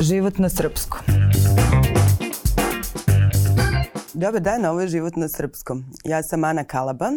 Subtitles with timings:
[0.00, 1.00] Život na srpskom.
[4.14, 5.84] Dobar dan, ovo je Život na srpskom.
[6.04, 7.10] Ja sam Ana Kalaba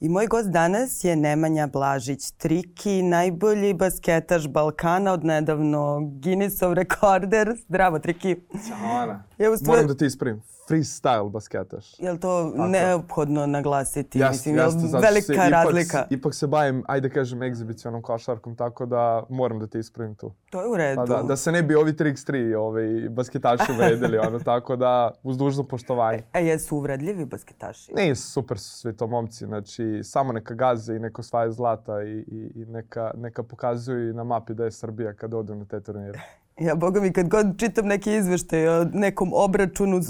[0.00, 7.56] i moj gost danas je Nemanja Blažić, Triki, najbolji basketaš Balkana od nedavno, Guinnessov rekorder.
[7.68, 8.36] Zdravo, Triki.
[8.68, 9.24] Ćao, Ana.
[9.38, 11.98] Ja Moram da ti ispravim freestyle basketaš.
[11.98, 12.66] Je li to Tako.
[12.66, 14.18] neophodno naglasiti?
[14.18, 15.98] Jeste, Mislim, jeste, je velika se, razlika?
[15.98, 20.32] Ipak, ipak se bavim, ajde kažem, egzibicionom košarkom, tako da moram da te ispravim tu.
[20.50, 20.96] To je u redu.
[20.96, 25.10] Pa da, da se ne bi ovi Trix 3 ovaj, basketaši uvredili, ono, tako da
[25.22, 26.22] uz dužno poštovanje.
[26.32, 27.92] E, jesu uvredljivi basketaši?
[27.94, 32.18] Ne, super su svi to momci, znači samo neka gaze i neko osvaja zlata i,
[32.18, 36.20] i, i neka, neka pokazuju na mapi da je Srbija kad odu na te turnire.
[36.60, 40.00] Ja, boga mi, kad god čitam neke izveštaje o nekom obračunu,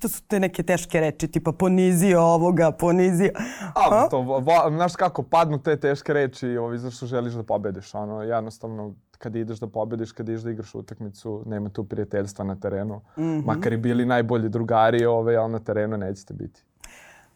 [0.00, 3.30] to su te neke teške reči, tipa ponizio ovoga, ponizio...
[3.74, 8.22] A, to, vo, znaš kako, padnu te teške reči ovi, zašto želiš da pobediš, ono,
[8.22, 13.00] jednostavno, kad ideš da pobediš, kad ideš da igraš utakmicu, nema tu prijateljstva na terenu.
[13.16, 13.44] Mm -hmm.
[13.44, 16.64] Makar i bili najbolji drugari, ove, ali na terenu nećete biti.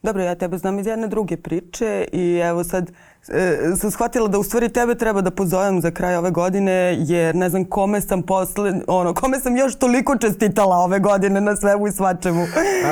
[0.02, 2.90] Dobro, ja tebe znam iz jedne druge priče i evo sad
[3.28, 7.34] e, sam shvatila da u stvari tebe treba da pozovem za kraj ove godine jer
[7.34, 11.86] ne znam kome sam posle, ono, kome sam još toliko čestitala ove godine na svemu
[11.86, 12.46] i svačemu.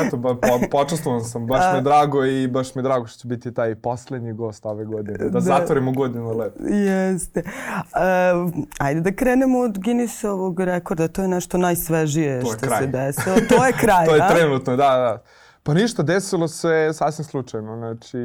[0.06, 3.18] Eto, ba, po, počastvovan sam, baš mi je drago i baš mi je drago što
[3.18, 5.40] će biti taj poslednji gost ove godine, da, da.
[5.40, 6.64] zatvorimo godinu lepo.
[6.64, 7.42] Jeste.
[7.44, 12.80] Uh, ajde da krenemo od Guinnessovog rekorda, to je nešto najsvežije što kraj.
[12.80, 13.36] se desilo.
[13.48, 15.22] To je kraj, To je trenutno, da, da.
[15.66, 17.76] Pa ništa, desilo se sasvim slučajno.
[17.76, 18.18] Znači,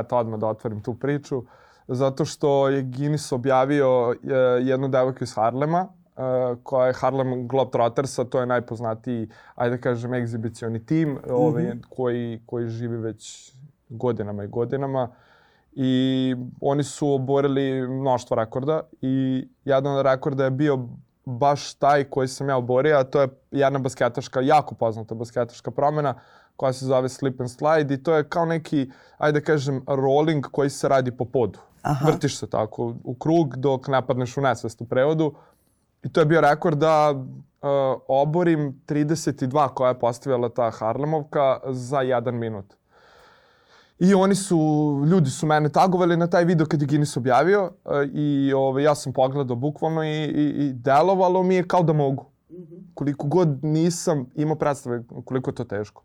[0.00, 1.42] eto, odmah da otvorim tu priču.
[1.88, 4.16] Zato što je Guinness objavio uh,
[4.60, 6.22] jednu devojku iz Harlema, uh,
[6.62, 11.32] koja je Harlem Globetrottersa, to je najpoznatiji, ajde da kažem, egzibicioni tim, mm -hmm.
[11.32, 13.52] ovaj, koji, koji živi već
[13.88, 15.08] godinama i godinama.
[15.72, 20.88] I oni su oborili mnoštvo rekorda i jedan od rekorda je bio
[21.24, 26.14] baš taj koji sam ja oborio, a to je jedna basketaška, jako poznata basketaška promena,
[26.56, 30.46] koja se zove slip and slide i to je kao neki, ajde da kažem, rolling
[30.52, 31.58] koji se radi po podu.
[31.82, 32.06] Aha.
[32.06, 35.34] Vrtiš se tako u krug dok napadneš u nesvest u prevodu.
[36.02, 37.20] I to je bio rekord da uh,
[38.08, 42.74] oborim 32 koja je postavila ta Harlemovka za jedan minut.
[43.98, 44.58] I oni su,
[45.06, 48.82] ljudi su mene tagovali na taj video kad je Guinness objavio uh, i ove, ovaj,
[48.82, 52.26] ja sam pogledao bukvalno i, i, i delovalo mi je kao da mogu.
[52.50, 52.94] -hmm.
[52.94, 56.02] Koliko god nisam imao predstave koliko je to teško.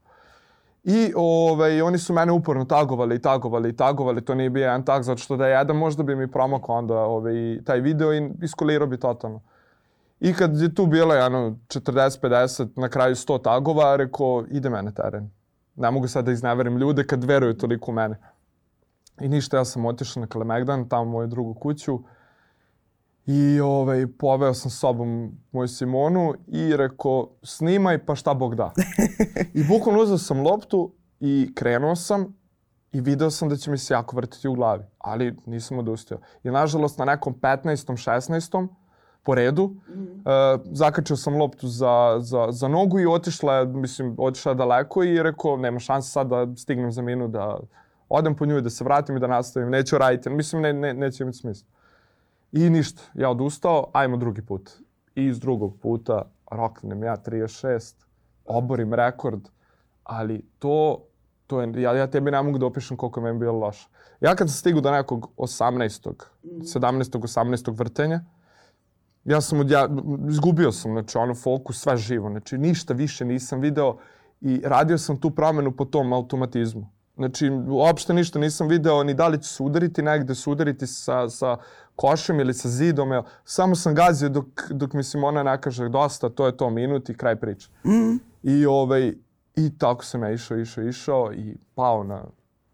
[0.83, 4.85] I ovaj, oni su mene uporno tagovali i tagovali i tagovali, to nije bio jedan
[4.85, 8.31] tag, zato što da je jedan možda bi mi promakao onda ovaj, taj video i
[8.41, 9.41] iskolirao bi totalno.
[10.19, 15.29] I kad je tu bilo jedno 40-50, na kraju 100 tagova, rekao ide mene teren.
[15.75, 18.17] Ne mogu sad da izneverim ljude kad veruju toliko u mene.
[19.21, 21.99] I ništa, ja sam otišao na Kalemegdan, tamo moju drugu kuću.
[23.25, 28.73] I ovaj, poveo sam sobom moju Simonu i rekao, snimaj pa šta Bog da.
[29.53, 32.41] I bukvalno uzeo sam loptu i krenuo sam
[32.91, 36.19] i video sam da će mi se jako vrtiti u glavi, ali nisam odustio.
[36.43, 37.91] I nažalost na nekom 15.
[37.91, 38.67] 16.
[39.23, 40.55] po redu mm -hmm.
[40.55, 45.57] uh, zakačio sam loptu za, za, za nogu i otišla, mislim, otišla daleko i rekao,
[45.57, 47.59] nema šanse sad da stignem za minu da
[48.09, 49.69] odem po nju i da se vratim i da nastavim.
[49.69, 51.67] Neću raditi, mislim, ne, ne, neće imati smisla.
[52.51, 54.69] I ništa, ja odustao, ajmo drugi put.
[55.15, 57.93] I iz drugog puta roknem ja 36,
[58.45, 59.47] oborim rekord,
[60.03, 61.03] ali to,
[61.47, 63.87] to je, ja, ja tebi ne mogu da opišem koliko je meni bilo loše.
[64.21, 66.13] Ja kad sam stigao do nekog 18.
[66.43, 67.19] 17.
[67.19, 67.77] 18.
[67.77, 68.21] vrtenja,
[69.25, 69.89] ja sam od, ja,
[70.29, 73.97] izgubio sam, znači, ono, fokus, sve živo, znači, ništa više nisam video
[74.41, 76.89] i radio sam tu promenu po tom automatizmu.
[77.21, 81.29] Znači, uopšte ništa nisam video, ni da li će se udariti negde, se udariti sa,
[81.29, 81.57] sa
[81.95, 83.23] košem ili sa zidom.
[83.45, 87.17] Samo sam gazio dok, dok mi Simona ne kaže dosta, to je to minut i
[87.17, 87.69] kraj priče.
[87.85, 88.17] Mm.
[88.43, 89.13] I, ovaj,
[89.55, 92.23] I tako sam ja išao, išao, išao i pao na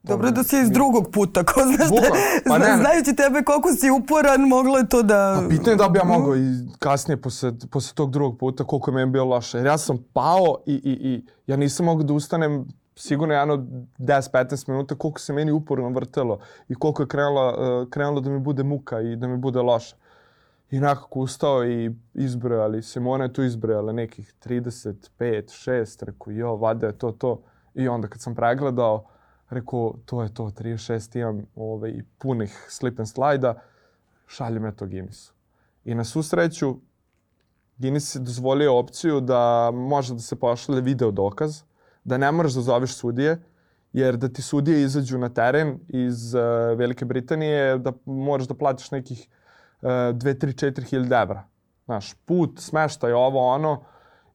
[0.03, 2.09] Dobro da si iz drugog puta, ko znaš da,
[2.49, 5.41] pa ne, znajući tebe koliko si uporan, moglo je to da...
[5.41, 6.41] Pa pitanje da bi ja mogao i
[6.79, 9.57] kasnije posle, posle tog drugog puta koliko je bilo loše.
[9.57, 12.67] Jer ja sam pao i, i, i ja nisam mogao da ustanem
[12.97, 13.55] sigurno jedno
[13.99, 16.39] 10-15 minuta koliko se meni uporno vrtelo
[16.69, 19.95] i koliko je krenulo, uh, krenulo da mi bude muka i da mi bude loše.
[20.71, 26.87] I nekako ustao i izbrojali, Simona je tu izbrojala nekih 35, 6, rekao jo, vada
[26.87, 27.41] je to, to.
[27.73, 29.05] I onda kad sam pregledao,
[29.49, 33.53] rekao to je to, 36 imam ovaj, punih slip and slide-a,
[34.27, 35.33] šaljem je to Guinnessu.
[35.85, 36.75] I na susreću,
[37.77, 41.61] Guinness je dozvolio opciju da može da se pošalje video dokaz,
[42.07, 43.37] da ne moraš da zoveš sudije,
[43.93, 46.41] jer da ti sudije izađu na teren iz uh,
[46.77, 49.27] Velike Britanije, da moraš da platiš nekih
[49.81, 51.43] uh, 2, 3, 4 hiljada evra.
[51.85, 53.81] Znaš, put, smeštaj, ovo, ono,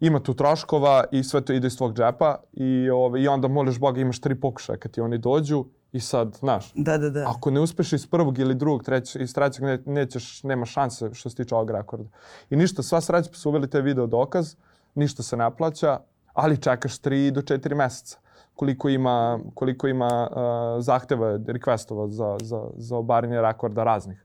[0.01, 3.79] ima tu troškova i sve to ide iz tvog džepa i, ove, i onda moliš
[3.79, 7.31] Boga imaš tri pokušaja kad ti oni dođu i sad, znaš, Da, da, da.
[7.31, 11.31] ako ne uspeš iz prvog ili drugog, treć, iz trećeg ne, nećeš, nema šanse što
[11.31, 12.09] se tiče ovog rekorda.
[12.51, 14.55] I ništa, sva sreća su uveli te video dokaz,
[14.95, 15.99] ništa se ne plaća,
[16.33, 18.19] ali čekaš 3 do 4 meseca
[18.55, 24.25] koliko ima, koliko ima uh, zahteva, requestova za, za, za obaranje rekorda raznih.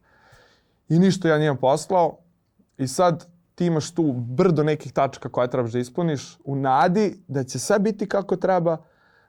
[0.89, 2.17] I ništa ja njima poslao
[2.77, 3.25] i sad
[3.55, 7.79] ti imaš tu brdo nekih tačaka koje trebaš da ispuniš u nadi da će sve
[7.79, 8.77] biti kako treba,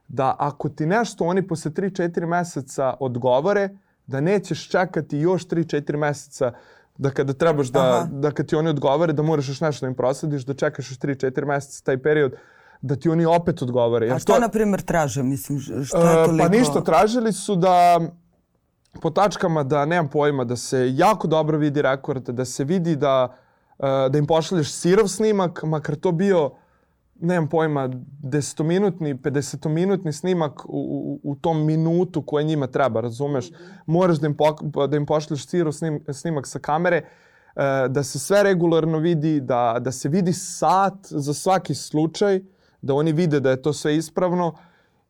[0.08, 3.69] da ako ti nešto oni posle 3-4 meseca odgovore,
[4.06, 6.52] da nećeš čekati još 3-4 meseca
[6.98, 8.08] da kada trebaš da, Aha.
[8.12, 10.98] da kad ti oni odgovore da moraš još nešto da im proslediš, da čekaš još
[10.98, 12.32] 3-4 meseca taj period
[12.80, 14.06] da ti oni opet odgovore.
[14.06, 15.22] Jer A šta, to- na primjer, traže?
[15.22, 16.44] Mislim, šta je E, toliko...
[16.44, 18.00] Pa ništa, tražili su da
[19.02, 23.36] po tačkama da nemam pojma, da se jako dobro vidi rekord, da se vidi da,
[23.78, 26.50] e, da im pošalješ sirov snimak, makar to bio
[27.20, 27.90] nemam pojma,
[28.22, 33.50] desetominutni, 50-minutni snimak u, u, u tom minutu koje njima treba, razumeš?
[33.86, 37.04] Moraš da im, pok, da im pošalješ sirov snim, snimak sa kamere, e,
[37.88, 42.40] da se sve regularno vidi, da, da se vidi sat za svaki slučaj,
[42.82, 44.54] da oni vide da je to sve ispravno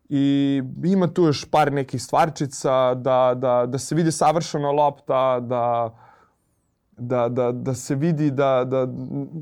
[0.08, 5.94] i ima tu još par nekih stvarčica, da, da, da se vidi savršena lopta, da,
[6.96, 8.86] da, da, da se vidi da, da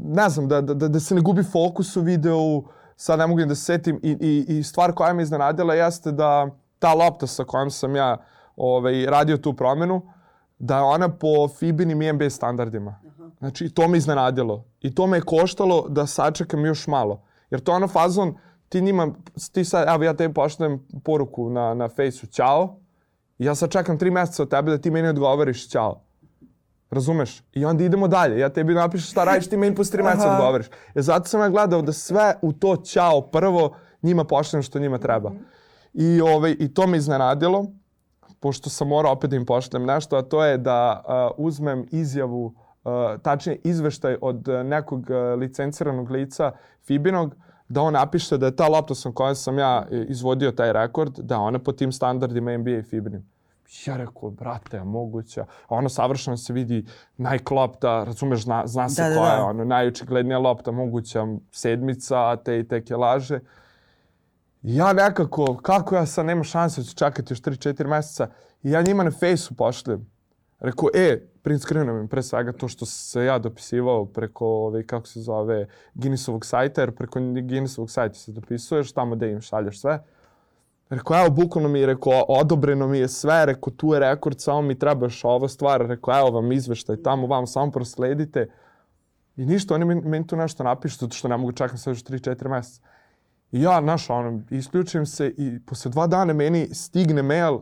[0.05, 2.65] ne znam, da, da, da se ne gubi fokus u videu,
[2.97, 6.49] sad ne mogu da se setim i, i, i stvar koja me iznenadila jeste da
[6.79, 8.17] ta lopta sa kojom sam ja
[8.57, 10.03] ovaj, radio tu promenu,
[10.59, 13.01] da je ona po FIBINim i NBA standardima.
[13.39, 14.65] Znači, to me iznenadilo.
[14.81, 17.26] I to me je koštalo da sačekam još malo.
[17.51, 18.35] Jer to je ono fazon,
[18.69, 19.15] ti njima,
[19.53, 22.77] ti sad, evo ja tebi pošaljem poruku na, na fejsu, ćao,
[23.39, 26.03] ja sad čekam tri meseca od tebe da ti meni odgovoriš ćao.
[26.91, 27.43] Razumeš?
[27.53, 28.39] I onda idemo dalje.
[28.39, 30.37] Ja tebi napišem šta radiš, ti meni posle tri meseca Aha.
[30.37, 30.67] odgovoriš.
[30.95, 34.99] E zato sam ja gledao da sve u to ćao prvo njima pošaljem što njima
[34.99, 35.33] treba.
[35.93, 37.67] I, ovaj, I to me iznenadilo,
[38.41, 42.55] pošto sam morao opet da im pošaljem nešto, a to je da uh, uzmem izjavu,
[43.23, 46.53] tačnije izveštaj od uh, nekog uh, licenciranog lica
[46.87, 47.35] Fibinog,
[47.69, 51.19] da on napiše da je ta lopta sa kojom sam ja e, izvodio taj rekord,
[51.19, 53.27] da je ona po tim standardima NBA i Fibinim.
[53.87, 55.47] Ja rekao, brate, moguća.
[55.69, 56.85] A ono savršeno se vidi
[57.17, 59.45] Nike lopta, razumeš, zna, zna se Da, da, koja je da.
[59.45, 63.41] ono najočiglednija lopta moguća, sedmica, a te i te kelaže.
[64.63, 68.29] I ja nekako, kako ja sad nema šanse da ću čekati još 3-4 meseca,
[68.63, 70.11] i ja njima na fejsu pošljem.
[70.61, 75.21] Rekao, e, print screenom pre svega to što se ja dopisivao preko, ove, kako se
[75.21, 80.03] zove, Guinnessovog sajta, jer preko Guinnessovog sajta se dopisuješ, tamo gde im šalješ sve.
[80.91, 84.63] Rekao, evo, bukvalno mi je, rekao, odobreno mi je sve, rekao, tu je rekord, samo
[84.63, 88.49] mi treba još ova stvar, rekao, evo vam izveštaj, tamo vam samo prosledite.
[89.37, 92.05] I ništa, oni meni, meni tu nešto napišu, zato što ne mogu čekati sve još
[92.05, 92.83] 3-4 meseca.
[93.53, 97.59] I ja, znaš, ono, isključim se i posle dva dana meni stigne mail,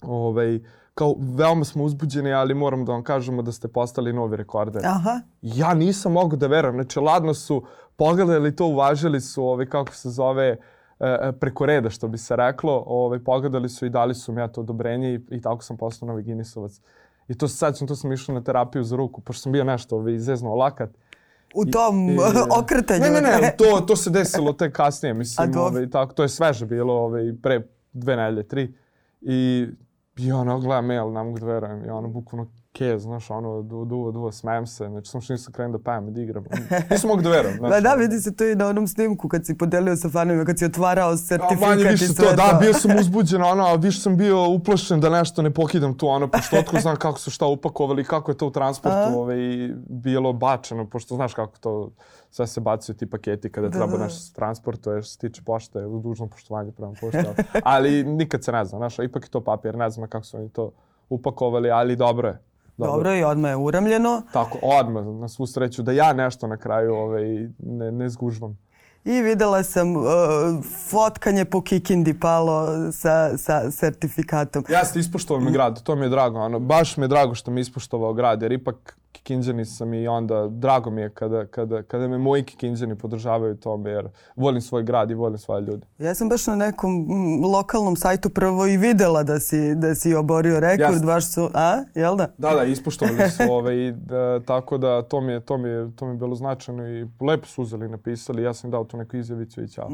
[0.00, 0.60] ovaj,
[0.98, 4.82] kao veoma smo uzbuđeni, ali moram da vam kažemo da ste postali novi rekorder.
[4.86, 5.20] Aha.
[5.42, 6.74] Ja nisam mogu da verujem.
[6.74, 7.62] Znači, ladno su
[7.96, 10.56] pogledali to, uvažili su, ovaj, kako se zove, e,
[11.00, 12.82] e, preko reda, što bi se reklo.
[12.86, 16.06] Ovaj, pogledali su i dali su mi ja to odobrenje i, i tako sam postao
[16.06, 16.80] novi Guinnessovac.
[17.28, 19.96] I to se sećam, to sam išao na terapiju za ruku, pošto sam bio nešto
[19.96, 20.90] ovaj, izeznuo lakat.
[21.54, 22.18] U tom I- i-
[22.58, 23.00] okretanju.
[23.00, 26.66] Ne, ne, ne, to, to se desilo tek kasnije, mislim, ovaj, tako, to je sveže
[26.66, 27.60] bilo ovaj, pre
[27.92, 28.74] dve nelje, tri.
[29.20, 29.66] I,
[30.18, 33.84] i ono, gledam mail, ne mogu da verujem, i ono, bukvalno kez, znaš, ono, du,
[33.84, 36.44] duvo, duvo, smijem se, znači, sam što nisam krenuo da pajem i da igram.
[36.90, 37.58] Nisam mogu da verujem.
[37.60, 40.44] Ma Znači, da, vidi se to i na onom snimku kad si podelio sa fanovima,
[40.44, 43.74] kad si otvarao A sertifikat manje i sve to, da, bio sam uzbuđen, ono, a
[43.74, 47.30] više sam bio uplašen da nešto ne pokidam tu, ono, pošto otko znam kako su
[47.30, 49.38] šta upakovali, kako je to u transportu ovaj,
[49.88, 51.90] bilo bačeno, pošto znaš kako to
[52.30, 54.04] sve se bacaju ti paketi kada treba da.
[54.04, 58.44] nešto se transportuje, što se tiče pošte, u dužno poštovanje prema pošte, ali, ali nikad
[58.44, 60.70] se ne zna, znaš, a ipak je to papir, ne znam kako su oni to
[61.08, 62.47] upakovali, ali dobro je.
[62.78, 64.22] Dobro, i odmah je uramljeno.
[64.32, 67.24] Tako, odmah, na svu sreću, da ja nešto na kraju ovaj,
[67.58, 68.58] ne, ne zgužvam.
[69.04, 70.04] I videla sam uh,
[70.90, 74.64] fotkanje po Kikindi palo sa, sa sertifikatom.
[74.68, 76.38] Jeste, ispoštovao me grad, to mi je drago.
[76.38, 80.48] Ono, baš mi je drago što me ispoštovao grad, jer ipak Kikinđani sam i onda
[80.48, 85.10] drago mi je kada, kada, kada me moji Kikinđani podržavaju tome, jer volim svoj grad
[85.10, 85.86] i volim svoje ljude.
[85.98, 90.14] Ja sam baš na nekom mm, lokalnom sajtu prvo i videla da si, da si
[90.14, 92.28] oborio rekord, baš su, a, jel da?
[92.38, 95.96] Da, da, ispoštovali su ove i da, tako da to mi, je, to, mi je,
[95.96, 98.42] to mi je bilo značajno i lepo su uzeli i napisali.
[98.42, 99.88] Ja sam dao tu neku izjavicu i ćao.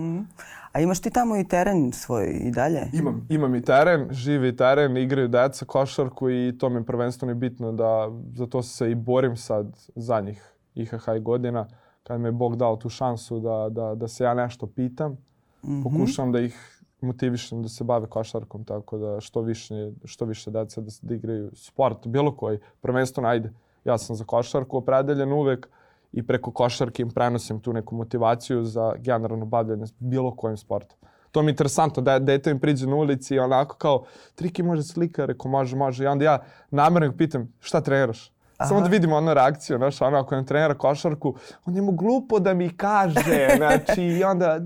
[0.75, 2.91] A imaš ti tamo i teren svoj i dalje?
[2.93, 7.73] Imam, imam i teren, živi teren, igraju deca košarku i to mi je prvenstveno bitno
[7.73, 10.55] da za to se i borim sad za njih.
[10.75, 11.67] IHH godina,
[12.03, 15.19] kad me je Bog dao tu šansu da, da, da se ja nešto pitam, mm
[15.63, 15.83] -hmm.
[15.83, 20.81] pokušavam da ih motivišem da se bave košarkom, tako da što više, što više deca
[20.81, 23.53] da, da igraju sport, bilo koji, prvenstveno ajde,
[23.85, 25.69] ja sam za košarku opredeljen uvek
[26.15, 30.99] i preko košarke im prenosim tu neku motivaciju za generalno bavljanje bilo kojim sportom.
[31.31, 34.05] To mi je interesantno, da dete mi priđe na ulici i onako kao,
[34.35, 36.05] Triki može slika, reko može, može.
[36.05, 36.39] I onda ja
[36.71, 38.33] namerno pitam, šta treniraš?
[38.57, 38.69] Aha.
[38.69, 42.39] Samo da vidimo onu reakciju, znaš, ono, ako nam trenira košarku, on je mu glupo
[42.39, 44.61] da mi kaže, znači, i onda,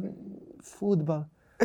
[0.78, 1.22] futbal.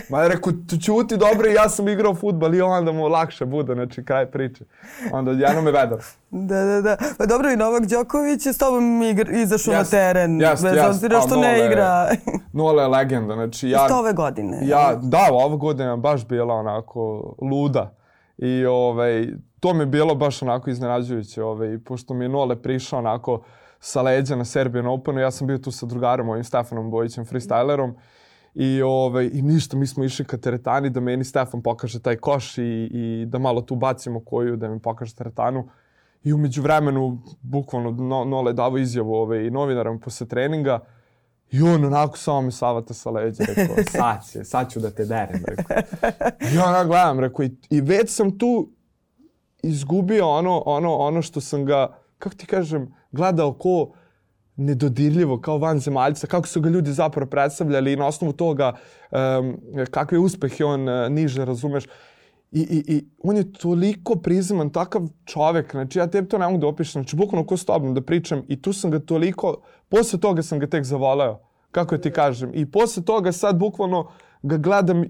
[0.10, 0.54] Ma rekao,
[0.86, 4.66] čuti dobro ja sam igrao futbal i onda mu lakše bude, znači kraj priče.
[5.12, 6.00] Onda jedno me vedar.
[6.30, 6.98] Da, da, da.
[7.18, 10.32] Pa dobro i Novak Đoković je s tobom igra, izašao yes, na teren.
[10.32, 10.90] Yes, bez yes.
[10.90, 12.08] obzira što nole, ne igra.
[12.54, 13.34] Nole je legenda.
[13.34, 14.60] Znači, ja, Isto ove godine.
[14.62, 17.96] Ja, da, ova godina baš bila onako luda.
[18.38, 19.28] I ovaj,
[19.60, 21.44] to mi je bilo baš onako iznenađujuće.
[21.44, 23.44] Ovaj, pošto mi je Nole prišao onako
[23.80, 27.90] sa leđa na Serbian Openu, ja sam bio tu sa drugarom, ovim Stefanom Bojićem, freestylerom.
[27.90, 28.13] Mm
[28.56, 32.58] I, ovaj, I ništa, mi smo išli ka teretani da meni Stefan pokaže taj koš
[32.58, 35.70] i, i da malo tu bacimo koju, da mi pokaže teretanu.
[36.24, 40.80] I umeđu vremenu, bukvalno, no, Nole davo izjavu ovaj, novinaram posle treninga
[41.52, 45.06] i on onako samo me savata sa leđa, rekao, sad će, sad ću da te
[45.06, 45.78] derem, rekao.
[46.54, 48.70] I ona gledam, rekao, i, i već sam tu
[49.64, 53.94] izgubio ono, ono, ono što sam ga, kako ti kažem, gledao ko
[54.56, 58.74] nedodirljivo kao vanzemaljca, kako su ga ljudi zapravo predstavljali i na osnovu toga
[59.12, 59.58] um,
[59.92, 61.84] kakve uspehe on uh, niže, razumeš.
[62.52, 66.58] I, i, I on je toliko prizeman, takav čovek, znači ja tebi to ne mogu
[66.58, 69.56] da opišem, znači bukvalno ko s tobom da pričam i tu sam ga toliko,
[69.90, 71.40] posle toga sam ga tek zavoleo,
[71.72, 72.52] kako ti kažem.
[72.54, 74.12] I posle toga sad bukvalno
[74.44, 75.04] ga gledam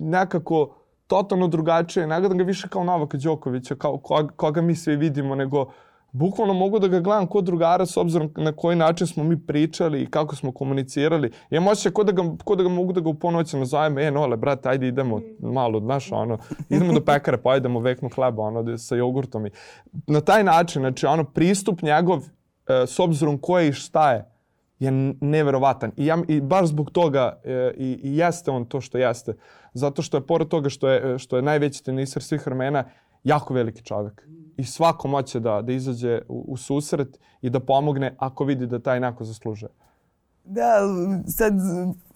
[0.00, 0.76] nekako
[1.06, 5.34] totalno drugačije, ne gledam ga više kao Novaka Đokovića, kao koga, koga mi svi vidimo,
[5.34, 5.72] nego
[6.12, 10.02] bukvalno mogu da ga gledam kod drugara s obzirom na koji način smo mi pričali
[10.02, 11.30] i kako smo komunicirali.
[11.50, 14.10] Ja osjećaj kod da ga, kod da ga mogu da ga u ponoći nazovem, e,
[14.10, 18.78] nole, brate, ajde idemo malo, znaš, ono, idemo do pekare, pa ajdemo veknu hleba, ono,
[18.78, 19.46] sa jogurtom.
[19.46, 19.50] I
[20.06, 24.24] na taj način, znači, ono, pristup njegov, e, s obzirom ko i šta je,
[24.78, 25.92] je neverovatan.
[25.96, 29.34] I, ja, i baš zbog toga e, i, i jeste on to što jeste.
[29.72, 32.84] Zato što je, pored toga što je, što je najveći teniser svih vremena,
[33.24, 38.14] jako veliki čovjek i svako moće da, da izađe u, u susret i da pomogne
[38.18, 39.70] ako vidi da taj neko zaslužuje.
[40.48, 40.80] Da,
[41.26, 41.54] sad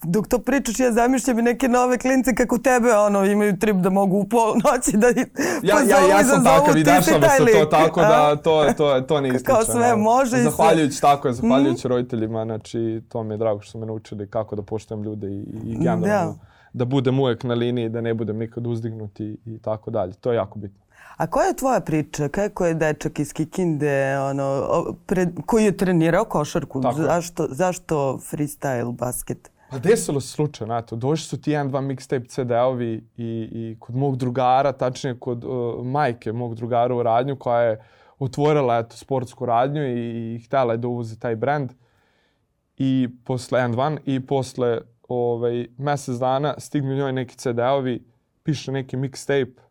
[0.03, 3.89] dok to pričaš ja zamišljam i neke nove klince kako tebe ono imaju trip da
[3.89, 8.01] mogu u pol noći da ja, ja, ja sam takav i dešava se to tako
[8.01, 9.45] da to, to, to ne ističe.
[9.51, 11.89] Kao sve može Zahvaljujući tako je, zahvaljujući mm.
[11.89, 15.45] roditeljima, znači to mi je drago što su me naučili kako da poštujem ljude i,
[15.63, 16.33] i generalno da.
[16.73, 20.13] da budem uvek na liniji, da ne budem nikad uzdignut i, i tako dalje.
[20.13, 20.81] To je jako bitno.
[21.17, 22.29] A koja je tvoja priča?
[22.29, 24.67] Kako je dečak iz Kikinde ono,
[25.05, 26.81] pred, koji je trenirao košarku?
[26.81, 27.01] Tako.
[27.01, 29.51] Zašto, zašto freestyle basket?
[29.71, 33.95] Pa desilo se slučajno, eto, došli su ti jedan, dva mixtape CD-ovi i, i kod
[33.95, 37.83] mog drugara, tačnije kod uh, majke mog drugara u radnju koja je
[38.19, 41.71] otvorila eto, sportsku radnju i, i htjela je da uvozi taj brand.
[42.77, 48.03] I posle jedan, dva, i posle ovaj, mesec dana stignu njoj neki CD-ovi,
[48.43, 49.61] piše neki mixtape,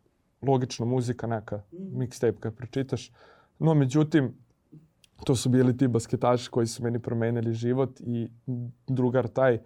[0.41, 3.11] logična muzika neka, mixtape kad pročitaš.
[3.59, 4.33] No, međutim,
[5.23, 8.29] to su bili ti basketaši koji su meni promenili život i
[8.87, 9.59] drugar taj,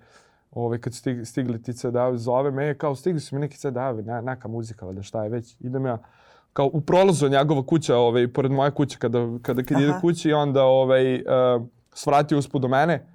[0.52, 4.22] ovaj, kad stig, stigli ti CD-ovi, zove me, kao stigli su mi neki CD-ovi, ne,
[4.22, 5.56] neka muzika, valjda šta je već.
[5.60, 5.98] Idem ja,
[6.54, 10.64] kao u prolazu njegova kuća, ovaj, pored moje kuće, kada, kada kad ide kući, onda
[10.64, 11.22] ovaj, uh,
[11.94, 13.15] svrati uspud do mene,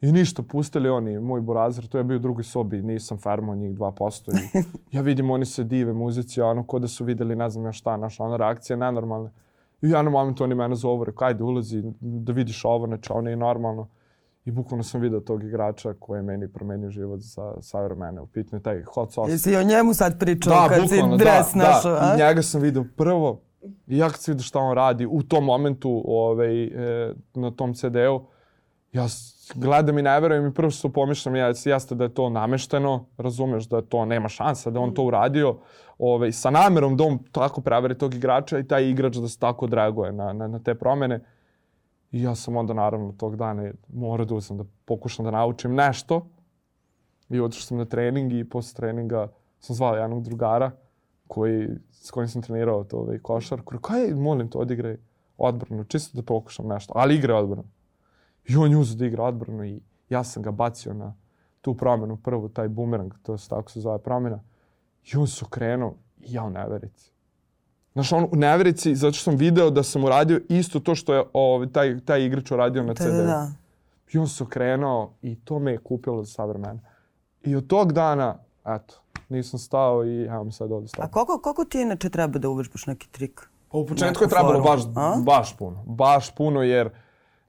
[0.00, 3.74] I ništa, pustili oni moj burazir, to je bio u drugoj sobi, nisam farmao njih
[3.74, 4.38] 2%.
[4.54, 4.62] I
[4.96, 7.96] ja vidim, oni se dive muzici, ono, ko da su videli, ne znam ja šta,
[7.96, 9.30] naša ona reakcija nenormalna.
[9.82, 13.30] I u jednom momentu oni mene zovu, rekao, ajde, ulazi, da vidiš ovo, znači, ono
[13.30, 13.88] je normalno.
[14.44, 18.22] I bukvalno sam vidio tog igrača koji je meni promenio život sa, sa vremena.
[18.22, 19.32] U pitanju taj hot sauce.
[19.32, 21.98] Jesi o njemu sad pričao da, kad si dres da, našao, da.
[22.00, 22.14] a?
[22.14, 23.40] I njega sam vidio prvo.
[23.86, 27.74] I ja kad sam vidio šta on radi u tom momentu ovaj, e, na tom
[27.74, 28.20] CD-u,
[28.92, 29.06] ja
[29.54, 33.68] gledam i ne verujem i prvo što pomišljam ja, jeste da je to namešteno, razumeš
[33.68, 35.56] da to nema šansa da on to uradio
[35.98, 39.64] ovaj, sa namerom da on tako preveri tog igrača i taj igrač da se tako
[39.64, 41.20] odreaguje na, na, na te promene.
[42.12, 46.26] I ja sam onda naravno tog dana morao da uzem da pokušam da naučim nešto.
[47.28, 49.28] I otišao sam na trening i posle treninga
[49.60, 50.70] sam zvao jednog drugara
[51.26, 53.78] koji, s kojim sam trenirao to ovaj, košarku.
[53.78, 54.96] Kaj, molim te, odigraj
[55.38, 57.64] odbranu, čisto da pokušam nešto, ali igraj odbranu.
[58.50, 61.14] I on je uzao da igra odbranu i ja sam ga bacio na
[61.60, 64.40] tu promenu, prvu, taj bumerang, to se tako se zove promena.
[65.04, 67.10] I on se okrenuo i ja u neverici.
[67.92, 71.24] Znaš, on u neverici, zato što sam video da sam uradio isto to što je
[71.32, 73.10] ovaj, taj, taj igrač uradio na Da, CD.
[73.10, 73.50] da, da.
[74.12, 76.80] I on se okrenuo i to me je kupilo za savremene.
[77.42, 78.94] I od tog dana, eto,
[79.28, 81.08] nisam stao i evo mi sad ovdje A stao.
[81.08, 83.48] koliko, koliko ti inače treba da uvežbaš neki trik?
[83.70, 85.16] Pa u početku je trebalo baš, a?
[85.26, 85.82] baš puno.
[85.86, 86.90] Baš puno jer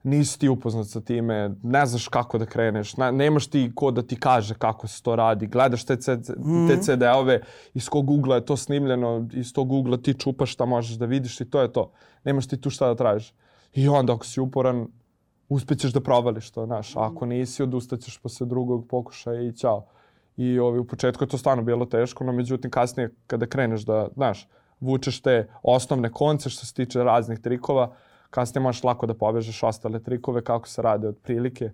[0.02, 4.02] nisi ti upoznat sa time, ne znaš kako da kreneš, ne, nemaš ti ko da
[4.02, 5.46] ti kaže kako se to radi.
[5.46, 6.34] Gledaš te, CD,
[6.68, 7.40] te CD-ove,
[7.74, 11.40] iz kog ugla je to snimljeno, iz tog ugla ti čupaš šta možeš da vidiš
[11.40, 11.90] i to je to.
[12.24, 13.32] Nemaš ti tu šta da tražiš.
[13.74, 14.86] I onda ako si uporan,
[15.48, 16.96] uspećeš da provališ to, znaš.
[16.96, 19.86] A ako nisi, odustaćeš posle drugog pokušaja i ćao.
[20.36, 24.08] I ovi, u početku je to stvarno bilo teško, no međutim kasnije kada kreneš da,
[24.14, 24.48] znaš,
[24.80, 27.94] vučeš te osnovne konce što se tiče raznih trikova,
[28.32, 31.70] kasnije možeš lako da povežeš ostale trikove kako se rade od prilike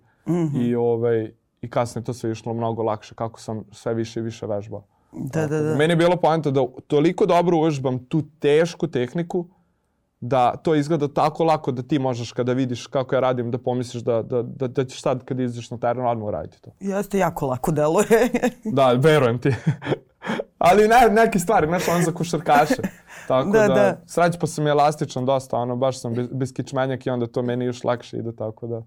[0.55, 4.45] i, ovaj, i kasnije to sve išlo mnogo lakše kako sam sve više i više
[4.45, 4.83] vežbao.
[5.11, 5.75] Da, da, da.
[5.75, 9.45] Meni je bilo poenta da toliko dobro uvežbam tu tešku tehniku
[10.21, 14.03] da to izgleda tako lako da ti možeš kada vidiš kako ja radim da pomisliš
[14.03, 16.71] da, da, da, da ćeš sad kad izađeš na teren odmah uraditi to.
[16.79, 18.29] Jeste jako lako deluje.
[18.65, 19.49] Da, verujem ti.
[20.59, 22.75] Ali ne, neke stvari, znaš, on za košarkaše.
[23.27, 24.01] Tako Da, da, da.
[24.05, 26.13] srać pa sam elastičan dosta, ono, baš sam
[26.55, 28.83] kičmenjak i onda to meni još lakše ide, tako da.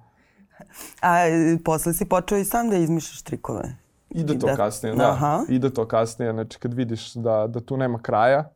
[1.02, 1.16] A
[1.64, 3.76] posle si počeo i sam da izmišljaš trikove.
[4.10, 5.10] Ide I to da- kasnije, da.
[5.10, 5.44] Aha.
[5.48, 8.50] Ide to kasnije, znači kad vidiš da, da tu nema kraja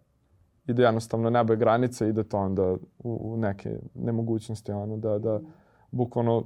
[0.66, 5.18] i da jednostavno nebo je granica, ide to onda u, u neke nemogućnosti, ono, da,
[5.18, 5.40] da
[5.90, 6.44] bukvalno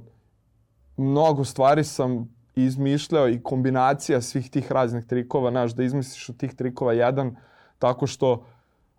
[0.97, 2.35] mnogo stvari sam
[2.65, 7.35] izmišljao i kombinacija svih tih raznih trikova, znaš, da izmisliš od tih trikova jedan,
[7.79, 8.45] tako što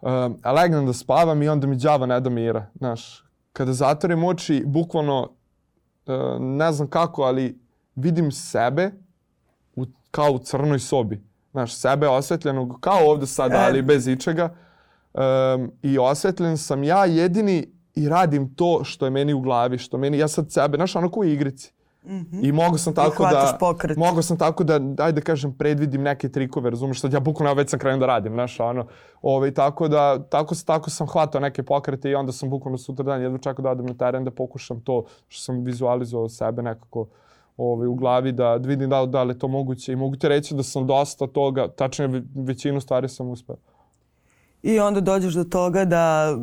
[0.00, 3.24] um, legnem da spavam i onda mi đava ne da mira, znaš.
[3.52, 5.28] Kada zatvorim oči, bukvalno,
[6.06, 7.58] uh, ne znam kako, ali
[7.94, 8.90] vidim sebe
[9.76, 11.22] u, kao u crnoj sobi.
[11.50, 13.56] Znaš, sebe osvetljenog, kao ovde sad, E.
[13.56, 14.54] ali bez ičega.
[15.14, 19.98] Um, I osvetljen sam ja jedini i radim to što je meni u glavi, što
[19.98, 21.72] meni, ja sad sebe, znaš, ono kao u igrici.
[22.42, 23.96] I mogu sam tako da, pokret.
[23.98, 27.70] mogu sam tako da, ajde da kažem, predvidim neke trikove, razumeš, sad ja bukvalno već
[27.70, 28.86] sam krenuo da radim, znaš, ono,
[29.22, 33.22] ovaj, tako da, tako, tako sam hvatao neke pokrete i onda sam bukvalno sutra dan
[33.22, 37.06] jedva čekao da odem na teren da pokušam to što sam vizualizovao sebe nekako
[37.56, 40.28] ovaj, u glavi da, da vidim da, da li je to moguće i mogu ti
[40.28, 43.56] reći da sam dosta toga, tačnije ve- većinu stvari sam uspeo.
[44.62, 46.34] I onda dođeš do toga da e,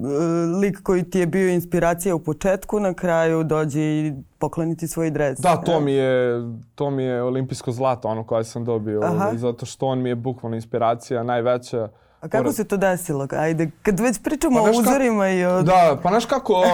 [0.61, 5.39] lik koji ti je bio inspiracija u početku, na kraju dođe i pokloniti svoj dres.
[5.39, 6.41] Da, to mi je,
[6.75, 10.15] to mi je olimpijsko zlato, ono koje sam dobio, ovaj, zato što on mi je
[10.15, 11.89] bukvalno inspiracija najveća.
[12.21, 13.27] A kako Pored- se to desilo?
[13.31, 15.61] Ajde, kad već pričamo Pa o znaš kako- uzorima i o...
[15.61, 16.65] Da, pa znaš kako, uh,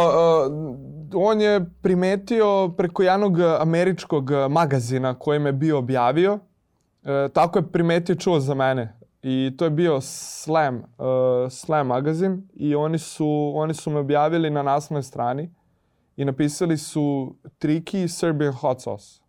[1.13, 6.39] on je primetio preko jednog američkog magazina koji me bio objavio,
[7.03, 8.94] e, tako je primetio čuo za mene.
[9.27, 10.83] I to je bio Slam, uh,
[11.49, 15.49] Slam magazin i oni su, oni su me objavili na naslovnoj strani
[16.17, 19.19] i napisali su triki Serbian hot sauce.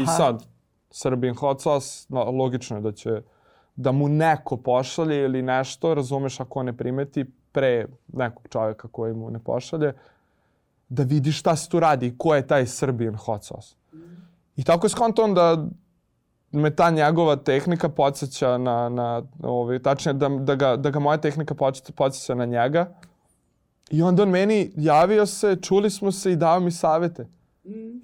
[0.00, 0.06] I Aha.
[0.06, 0.44] sad,
[0.90, 3.22] Serbian hot sauce, no, logično je da će
[3.76, 9.30] da mu neko pošalje ili nešto, razumeš ako ne primeti pre nekog čovjeka koji mu
[9.30, 9.92] ne pošalje,
[10.88, 13.74] da vidi šta se tu radi i ko je taj Serbian hot sauce.
[14.56, 15.66] I tako je skonto onda
[16.52, 21.16] me ta njegova tehnika podsjeća na, na ovaj, tačnije da, da, ga, da ga moja
[21.16, 21.54] tehnika
[21.94, 22.94] podsjeća, na njega.
[23.90, 27.28] I onda on meni javio se, čuli smo se i dao mi savete.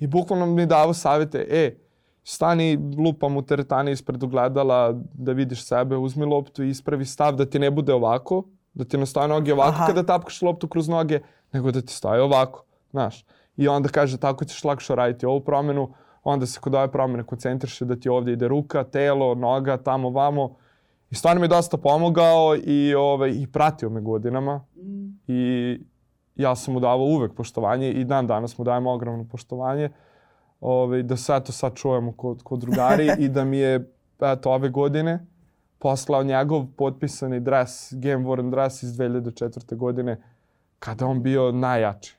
[0.00, 1.76] I bukvalno mi dao savete, e,
[2.24, 7.46] stani lupam u teretani ispred ogledala da vidiš sebe, uzmi loptu i ispravi stav da
[7.46, 9.86] ti ne bude ovako, da ti ne stoje noge ovako Aha.
[9.86, 11.20] kada tapkaš loptu kroz noge,
[11.52, 13.24] nego da ti stoje ovako, znaš.
[13.56, 15.94] I onda kaže tako ćeš lakše raditi ovu promenu,
[16.28, 20.56] onda se kod ove promene koncentriše da ti ovdje ide ruka, telo, noga, tamo, vamo.
[21.10, 24.64] I stvarno mi dosta pomogao i, ovaj, i pratio me godinama.
[25.26, 25.80] I
[26.36, 29.90] ja sam mu davao uvek poštovanje i dan danas mu dajem ogromno poštovanje.
[30.60, 34.68] Ovaj, da sve to sad čujemo kod, kod drugari i da mi je eto, ove
[34.68, 35.26] godine
[35.78, 39.76] poslao njegov potpisani dres, Game Worn dres iz 2004.
[39.76, 40.20] godine,
[40.78, 42.16] kada on bio najjači.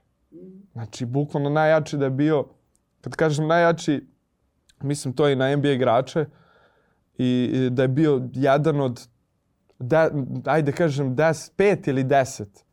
[0.72, 2.46] Znači, bukvalno najjači da je bio,
[3.02, 4.08] kad kažem najjači,
[4.82, 6.26] mislim to i na NBA igrače,
[7.18, 9.08] i, da je bio jedan od,
[9.80, 10.10] de,
[10.46, 12.66] ajde kažem, des, pet ili deset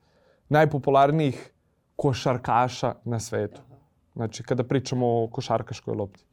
[0.49, 1.51] najpopularnijih
[1.97, 3.61] košarkaša na svetu.
[4.15, 6.25] Znači, kada pričamo o košarkaškoj lopti.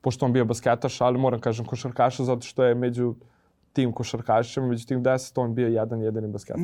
[0.00, 3.14] Pošto on bio basketaš, ali moram kažem košarkaša zato što je među
[3.72, 6.62] tim košarkašima, među tim deset, on bio jedan jedini basketaš.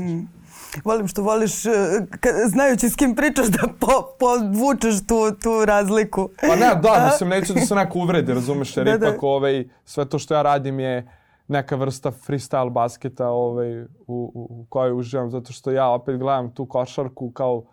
[0.84, 1.70] Volim što voliš, e,
[2.10, 3.86] ka- znajući s kim pričaš, da po,
[4.18, 6.28] podvučeš tu, tu razliku.
[6.40, 9.08] Pa ne, da, mislim, neću da se neko uvredi, razumeš, jer Da, da.
[9.08, 11.08] ipak ovaj, sve to što ja radim je
[11.48, 16.50] neka vrsta freestyle basketa ovaj, u, u, u kojoj uživam, zato što ja opet gledam
[16.50, 17.64] tu košarku kao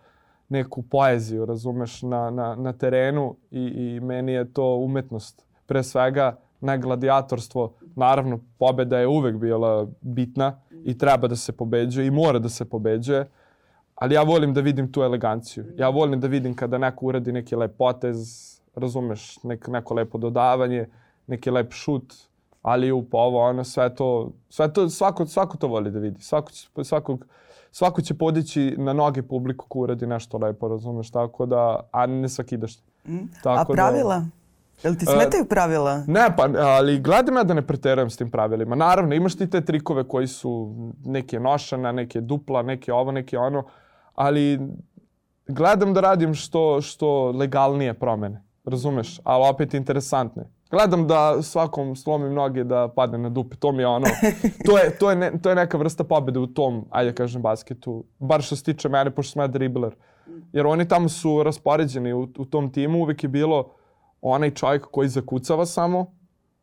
[0.50, 5.46] neku poeziju, razumeš, na, na, na terenu i, i meni je to umetnost.
[5.66, 7.74] Pre svega, ne gladijatorstvo.
[7.96, 12.66] Naravno, pobeda je uvek bila bitna i treba da se pobeđuje i mora da se
[12.66, 13.28] pobeđuje,
[13.96, 15.66] ali ja volim da vidim tu eleganciju.
[15.78, 18.18] Ja volim da vidim kada neko uradi neki lep potez,
[18.76, 20.88] razumeš, nek, neko lepo dodavanje,
[21.28, 22.14] neki lep šut,
[22.62, 26.22] ali up ovo, ono, sve to, sve to, svako, svako to voli da vidi.
[26.22, 26.52] Svako,
[26.84, 27.26] svakog,
[27.72, 32.30] svako će podići na noge publiku ko uradi nešto lepo, razumeš, tako da, a ne
[32.30, 32.84] svakidašnje.
[33.08, 33.18] Mm.
[33.44, 34.16] Tako a da- pravila?
[34.20, 34.41] Da,
[34.84, 36.04] Jel ti smetaju pravila?
[36.08, 38.76] Ne, pa, ali gledam ja da ne preterujem s tim pravilima.
[38.76, 43.64] Naravno, imaš ti te trikove koji su neke nošana, neke dupla, neke ovo, neke ono,
[44.16, 44.60] ali
[45.48, 48.44] gledam da radim što, što legalnije promene.
[48.66, 49.20] Razumeš?
[49.24, 50.50] Ali opet interesantne.
[50.72, 53.56] Gledam da svakom slomim noge da padne na dupe.
[53.56, 54.08] To mi je ono,
[54.66, 58.04] to je, to je, ne, to je neka vrsta pobede u tom, ajde kažem, basketu.
[58.20, 59.96] Bar što se tiče mene, pošto sam ja dribler.
[60.52, 63.00] Jer oni tamo su raspoređeni u, u tom timu.
[63.00, 63.74] Uvek je bilo
[64.22, 66.14] onaj čovjek koji zakucava samo,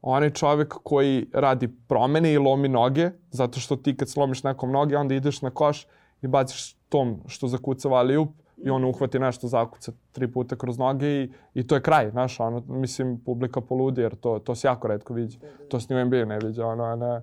[0.02, 4.96] onaj čovjek koji radi promene i lomi noge, zato što ti kad slomiš nekom noge,
[4.96, 5.86] onda ideš na koš
[6.22, 8.30] i baciš tom što zakucava ali up
[8.64, 12.40] i on uhvati nešto, zakuca tri puta kroz noge i, i to je kraj, znaš,
[12.40, 15.38] ono, mislim, publika poludi, jer to, to se jako redko viđe.
[15.68, 17.22] To se ni u NBA ne viđe, ono, ne,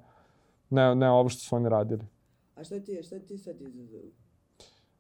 [0.70, 2.06] ne, ne ovo što su oni radili.
[2.56, 4.02] A šta ti je, šta ti sad izazov?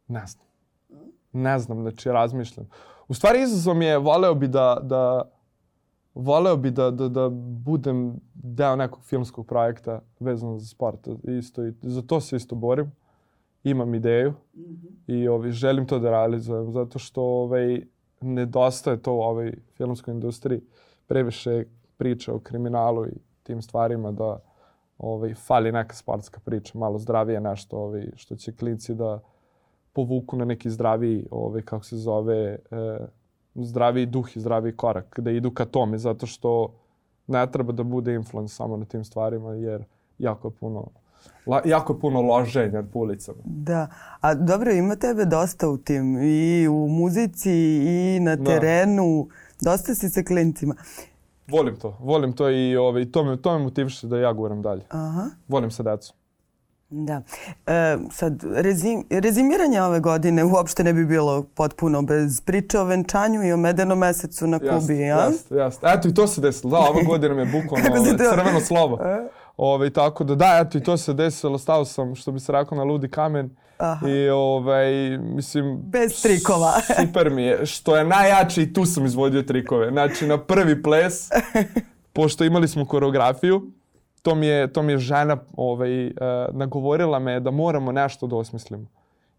[0.07, 0.47] Ne znam.
[0.93, 1.05] A?
[1.31, 2.69] Ne znam, znači razmišljam.
[3.07, 5.21] U stvari izazov je, voleo bi da, da
[6.15, 11.07] voleo bi da, da, da budem deo nekog filmskog projekta vezano za sport.
[11.23, 12.91] Isto, i za to se isto borim
[13.63, 14.89] imam ideju mm -hmm.
[15.07, 17.81] i ovaj, želim to da realizujem zato što ovaj,
[18.21, 20.61] nedostaje to u ovoj filmskoj industriji.
[21.07, 21.65] Previše
[21.97, 24.39] priča o kriminalu i tim stvarima da
[24.97, 29.19] ovaj, fali neka sportska priča, malo zdravije nešto ovaj, što će klinci da
[29.95, 33.07] povuku na neki zdraviji, ovaj, kako se zove, eh,
[33.55, 36.73] zdraviji duh i zdraviji korak, da idu ka tome, zato što
[37.27, 39.83] ne treba da bude influence samo na tim stvarima, jer
[40.19, 40.87] jako je puno
[41.45, 43.37] La, jako je puno loženja po ulicama.
[43.45, 43.87] Da,
[44.21, 47.51] a dobro, ima tebe dosta u tim, i u muzici,
[47.85, 48.43] i na da.
[48.43, 49.27] terenu,
[49.61, 49.71] da.
[49.71, 50.75] dosta si sa klincima.
[51.47, 54.81] Volim to, volim to i ovaj, to, me, to me motiviše da ja guram dalje.
[54.89, 55.29] Aha.
[55.47, 56.15] Volim sa decom.
[56.89, 57.21] Da.
[57.67, 63.43] E, sad, rezim, rezimiranje ove godine uopšte ne bi bilo potpuno bez priče o venčanju
[63.43, 65.25] i o medenom mesecu na Kubi, ja?
[65.25, 65.87] Jeste, jeste.
[65.89, 66.71] Eto i to se desilo.
[66.71, 68.99] Da, ova godina mi je bukvalno crveno slovo.
[69.03, 69.29] E?
[69.57, 72.77] Ovaj, tako da da, eto i to se desilo, stao sam, što bi se rekao,
[72.77, 73.55] na ludi kamen.
[73.77, 74.09] Aha.
[74.09, 75.81] I ovaj, mislim...
[75.83, 76.73] Bez trikova.
[77.01, 77.65] super mi je.
[77.65, 79.89] Što je najjače i tu sam izvodio trikove.
[79.91, 81.29] Znači, na prvi ples,
[82.13, 83.71] pošto imali smo koreografiju,
[84.25, 86.11] to mi je, to mi je žena ovaj, uh,
[86.53, 88.87] nagovorila me da moramo nešto da osmislimo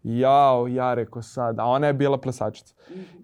[0.03, 2.73] jao, ja rekao sad, a ona je bila plesačica.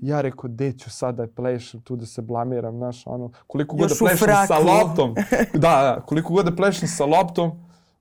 [0.01, 3.89] Ja rekao, gde ću sad da plešem tu da se blamiram, znaš, ono, koliko god
[3.89, 5.15] Još da plešem sa loptom,
[5.53, 5.59] da,
[5.95, 7.51] da, koliko god da plešem sa loptom,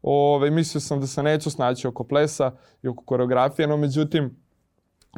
[0.02, 4.36] ovaj, mislio sam da se neću snaći oko plesa i oko koreografije, no međutim,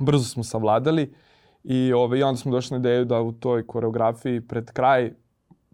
[0.01, 1.15] brzo smo savladali
[1.65, 5.13] i ovaj, onda smo došli na ideju da u toj koreografiji pred kraj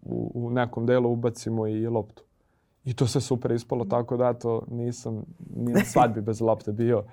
[0.01, 2.23] u, u nekom delu ubacimo i loptu.
[2.85, 5.23] I to se super ispalo, tako da to nisam
[5.55, 7.03] ni na svadbi bez lopte bio.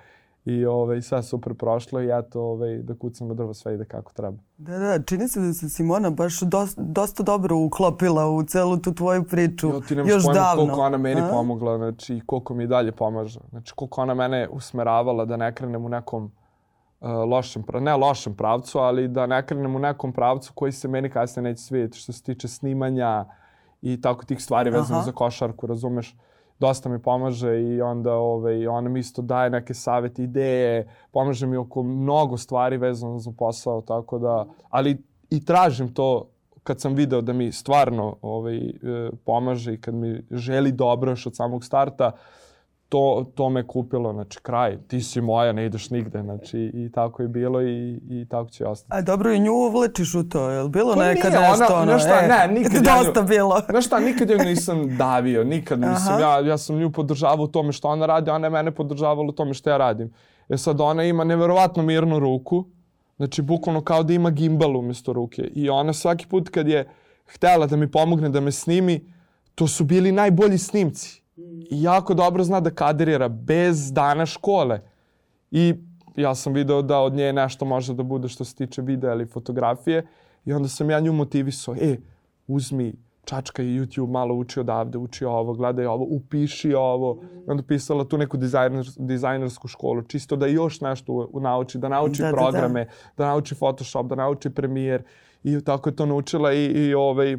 [0.45, 4.37] I ovaj, sve super prošlo i eto ovaj, da kucamo drvo sve ide kako treba.
[4.57, 8.93] Da, da, čini se da se Simona baš dosta, dosta dobro uklopila u celu tu
[8.93, 10.63] tvoju priču jo, ti još davno.
[10.63, 11.27] koliko ona meni A?
[11.31, 13.39] pomogla, znači i koliko mi dalje pomaže.
[13.49, 18.79] Znači koliko ona mene usmeravala da ne krenem u nekom uh, lošem, ne lošem pravcu,
[18.79, 22.23] ali da ne krenem u nekom pravcu koji se meni kasnije neće svidjeti što se
[22.23, 23.25] tiče snimanja
[23.81, 26.15] i tako tih stvari vezano za košarku, razumeš?
[26.59, 31.57] dosta mi pomaže i onda ovaj, ona mi isto daje neke savete, ideje, pomaže mi
[31.57, 36.29] oko mnogo stvari vezano za posao, tako da, ali i tražim to
[36.63, 38.73] kad sam video da mi stvarno ovaj, e,
[39.25, 42.11] pomaže i kad mi želi dobro još od samog starta,
[42.89, 47.21] to, to me kupilo, znači kraj, ti si moja, ne ideš nigde, znači i tako
[47.21, 48.99] je bilo i, i tako će ostati.
[48.99, 51.81] A dobro i nju uvlečiš u to, je li bilo pa nekad nije, nešto ona,
[51.81, 53.61] ono, šta, e, ne, nikad ja dosta bilo.
[53.69, 57.71] Znaš šta, nikad ja nisam davio, nikad, mislim, ja, ja sam nju podržavao u tome
[57.71, 60.13] što ona radi, ona je mene podržavala u tome što ja radim.
[60.49, 62.65] E sad ona ima neverovatno mirnu ruku,
[63.17, 66.89] znači bukvalno kao da ima gimbal umjesto ruke i ona svaki put kad je
[67.25, 69.13] htela da mi pomogne da me snimi,
[69.55, 71.21] to su bili najbolji snimci
[71.69, 74.81] jako dobro zna da kaderira bez dana škole.
[75.51, 75.73] I
[76.15, 79.25] ja sam video da od nje nešto može da bude što se tiče videa ili
[79.25, 80.07] fotografije
[80.45, 81.97] i onda sam ja nju motivisao, e,
[82.47, 82.93] uzmi
[83.25, 87.21] čačka i YouTube, malo uči odavde, uči ovo, gledaj ovo, upiši ovo.
[87.47, 92.21] I onda pisala tu neku dizajner, dizajnersku školu, čisto da još nešto nauči, da nauči
[92.21, 92.37] Da, da, da.
[92.37, 95.03] programe, da, nauči Photoshop, da nauči Premiere.
[95.43, 97.37] I tako je to naučila i, i ovaj,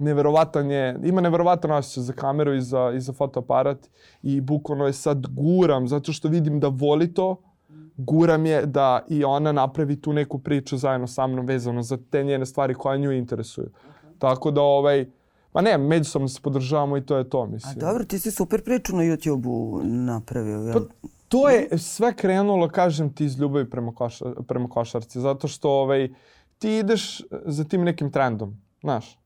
[0.00, 3.90] neverovatan je, ima neverovatan osjećaj za kameru i za, i za fotoaparat
[4.22, 7.36] i bukvalno je sad guram zato što vidim da voli to,
[7.96, 12.24] guram je da i ona napravi tu neku priču zajedno sa mnom vezano za te
[12.24, 13.70] njene stvari koje nju interesuju.
[14.18, 15.06] Tako da ovaj,
[15.52, 17.78] pa ne, međusobno se podržavamo i to je to, A mislim.
[17.78, 20.58] dobro, ti si super priču na YouTube-u napravio.
[20.58, 20.72] Jel?
[20.72, 20.80] Pa,
[21.28, 25.20] to je sve krenulo, kažem ti, iz ljubavi prema, koša, prema košarci.
[25.20, 26.08] Zato što ovaj,
[26.58, 29.19] ti ideš za tim nekim trendom, znaš.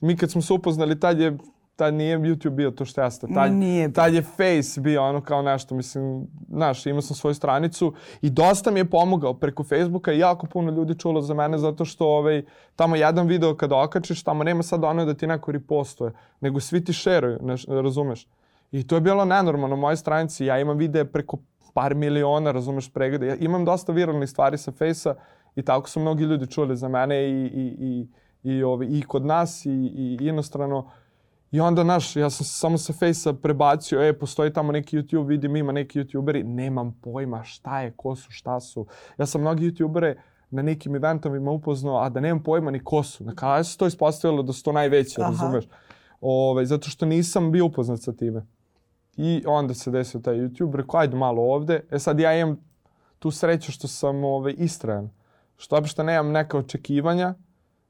[0.00, 1.36] Mi kad smo se upoznali, tad je
[1.76, 3.26] tad nije YouTube bio to što jeste.
[3.34, 7.94] Tad, Nije tad je Face bio ono kao nešto, mislim, znaš, imao sam svoju stranicu
[8.22, 11.84] i dosta mi je pomogao preko Facebooka i jako puno ljudi čulo za mene zato
[11.84, 12.44] što ovaj,
[12.76, 16.84] tamo jedan video kada okačiš, tamo nema sad ono da ti neko ripostuje, nego svi
[16.84, 18.26] ti šeruju, ne, razumeš?
[18.72, 20.44] I to je bilo nenormalno na mojoj stranici.
[20.44, 21.38] Ja imam videe preko
[21.74, 23.26] par miliona, razumeš, pregleda.
[23.26, 25.14] Ja imam dosta viralnih stvari sa Face-a
[25.56, 28.06] i tako su mnogi ljudi čuli za mene i, i, i,
[28.46, 30.90] i, ovi, i kod nas i, i inostrano.
[31.50, 35.56] I onda, naš, ja sam samo sa Face-a prebacio, e, postoji tamo neki YouTube, vidim
[35.56, 38.86] ima neki YouTuberi, nemam pojma šta je, ko su, šta su.
[39.18, 40.14] Ja sam mnogi YouTubere
[40.50, 43.24] na nekim eventovima upoznao, a da nemam pojma ni ko su.
[43.24, 45.30] Na kraju se to ispostavilo da su to najveće, Aha.
[45.30, 45.64] razumeš?
[46.20, 48.46] Ove, zato što nisam bio upoznat sa time.
[49.16, 51.80] I onda se desio taj YouTube, rekao, ajde malo ovde.
[51.90, 52.56] E sad ja imam
[53.18, 55.10] tu sreću što sam ove, istrajan.
[55.56, 57.34] Što uopšte nemam neka očekivanja,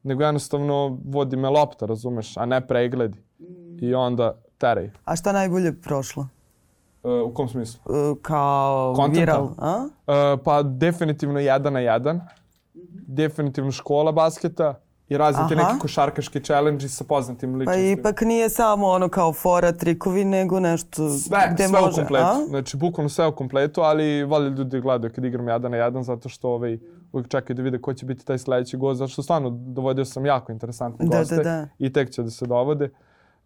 [0.07, 3.19] nego jednostavno vodi me lopta, razumeš, a ne pregledi.
[3.81, 4.91] I onda teraj.
[5.05, 6.29] A šta najbolje prošlo?
[7.05, 7.81] E, u kom smislu?
[7.87, 9.21] E, kao Contenta?
[9.21, 9.89] viral, a?
[10.07, 12.21] E, pa definitivno jedan na jedan.
[13.09, 14.75] Definitivno škola basketa
[15.09, 15.63] i razni ti Aha.
[15.63, 17.87] neki košarkaški challenge sa poznatim Pa ličnostima.
[17.91, 21.93] ipak nije samo ono kao fora, trikovi, nego nešto Sve, gde sve može.
[21.93, 22.25] u kompletu.
[22.27, 22.47] a?
[22.49, 26.29] Znači, bukvalno sve u kompletu, ali vole ljudi gledaju kad igram jedan na jedan, zato
[26.29, 26.79] što ovaj,
[27.13, 30.27] uvijek čekaju da vide ko će biti taj sledeći gost, zato što stvarno dovodio sam
[30.27, 31.69] jako interesantne Da, goste da, da.
[31.79, 32.91] i tek će da se dovode.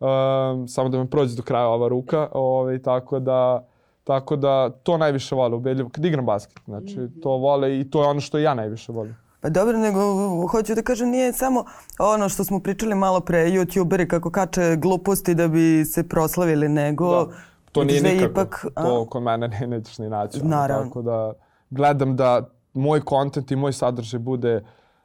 [0.01, 3.66] Um, samo da me prođe do kraja ova ruka, ovaj, tako da
[4.05, 5.88] Tako da to najviše vole ubedljivo.
[5.88, 9.16] Kad igram basket, znači to vole i to je ono što ja najviše volim.
[9.40, 10.01] Pa dobro, nego
[10.49, 11.64] hoću da kažem nije samo
[11.99, 17.25] ono što smo pričali malo pre, youtuberi kako kače gluposti da bi se proslavili, nego...
[17.25, 17.33] Da.
[17.73, 18.31] To nije da nikako.
[18.31, 18.83] Ipak, a?
[18.83, 20.40] To kod mene ne, nećeš ni naći.
[20.42, 20.85] Naravno.
[20.85, 21.33] Tako da
[21.70, 24.62] gledam da moj kontent i moj sadržaj bude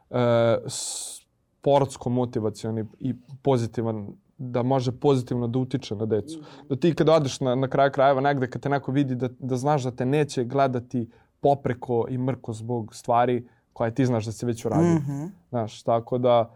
[0.10, 0.18] uh,
[0.68, 6.40] sportsko motivacioni i pozitivan da može pozitivno da utiče na decu.
[6.70, 9.56] Da ti kad odeš na, na kraju krajeva negde, kad te neko vidi da, da
[9.56, 14.46] znaš da te neće gledati popreko i mrko zbog stvari koje ti znaš da si
[14.46, 14.94] već uradio.
[14.96, 15.26] Mhm.
[15.50, 16.52] Znaš, tako da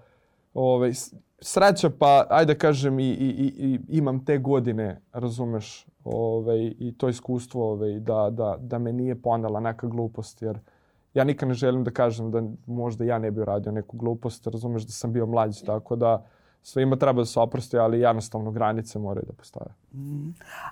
[0.94, 6.94] s- sreća pa, ajde kažem, i, i, i, i imam te godine, razumeš, ovaj, i
[6.98, 10.60] to iskustvo ovaj, da, da, da me nije ponela neka glupost, jer
[11.14, 14.84] ja nikad ne želim da kažem da možda ja ne bi uradio neku glupost, razumeš
[14.84, 16.26] da sam bio mlađi, tako da
[16.62, 19.70] svima treba da se oprosti, ali jednostavno granice moraju da postoje.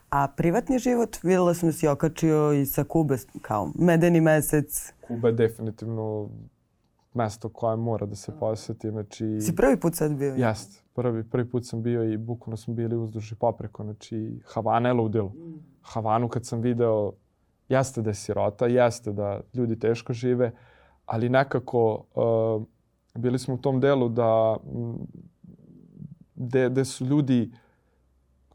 [0.09, 4.93] A privatni život, videla sam da si okačio i sa Kube kao medeni mesec.
[5.07, 6.29] Kuba je definitivno
[7.13, 9.41] mesto koje mora da se poseti, znači...
[9.41, 10.33] Si prvi put sad bio?
[10.33, 10.81] Jeste.
[10.93, 13.83] Prvi, prvi put sam bio i bukvalno smo bili uzduž i popreko.
[13.83, 15.33] Znači, Havana je ludilo.
[15.81, 17.11] Havanu kad sam video,
[17.69, 20.51] jeste da je sirota, jeste da ljudi teško žive,
[21.05, 22.63] ali nekako uh,
[23.15, 24.57] bili smo u tom delu da
[26.35, 27.51] gde, gde su ljudi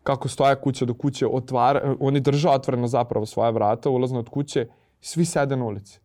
[0.02, 4.68] kako stoje kuća do kuće, otvara, oni drže otvoreno zapravo svoja vrata, ulazno od kuće,
[5.00, 6.00] svi sede na ulici.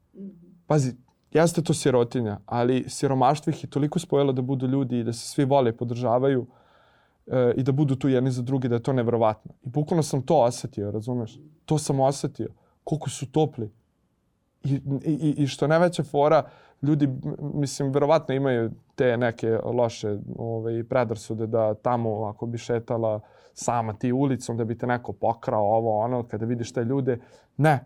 [0.68, 0.96] Pazi,
[1.32, 5.28] jeste to sirotinja, ali siromaštvo ih je toliko spojilo da budu ljudi i da se
[5.28, 6.46] svi vole i podržavaju
[7.28, 9.54] e, i da budu tu jedni za drugi, da je to nevrovatno.
[9.64, 11.40] I bukvalno sam to osetio, razumeš?
[11.66, 12.48] To sam osetio.
[12.88, 13.72] Koliko su topli.
[14.64, 16.44] I, i, i što najveća fora,
[16.82, 17.10] ljudi,
[17.54, 23.20] mislim, verovatno imaju te neke loše ovaj, predrasude da tamo ako bi šetala
[23.54, 27.20] sama ti ulicom, da bi te neko pokrao ovo, ono, kada vidiš te ljude.
[27.58, 27.80] Ne,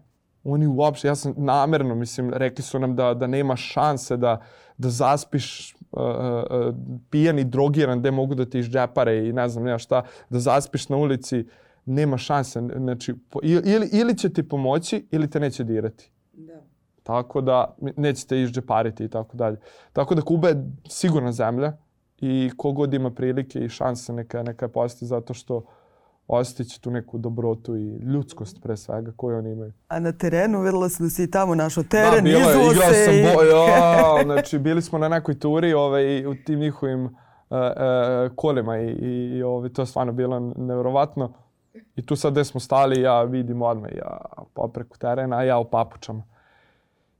[0.43, 4.41] oni uopšte, ja sam namerno, mislim, rekli su nam da, da nema šanse da,
[4.77, 6.75] da zaspiš uh, uh,
[7.09, 10.89] pijan i drogiran gde mogu da ti izđepare i ne znam ja šta, da zaspiš
[10.89, 11.45] na ulici,
[11.85, 12.61] nema šanse.
[12.77, 16.11] Znači, po, ili, ili će ti pomoći ili te neće dirati.
[16.33, 16.61] Da.
[17.03, 19.57] Tako da nećete izđepariti i tako dalje.
[19.93, 21.73] Tako da Kuba je sigurna zemlja
[22.17, 25.65] i kogod ima prilike i šanse neka, neka je posjeti zato što
[26.27, 29.73] osjetit tu neku dobrotu i ljudskost pre svega koju oni imaju.
[29.87, 32.93] A na terenu videla sam da si i tamo našao teren, bilo je, izuo igrao
[32.93, 37.11] sam bo, ja, znači bili smo na nekoj turi ovaj, u tim njihovim uh,
[37.49, 41.33] uh, kolima i, i, i ovaj, to je stvarno bilo nevjerovatno.
[41.95, 44.17] I tu sad gde smo stali, ja vidim odmah, ja
[44.53, 46.23] popreko terena, ja u papučama.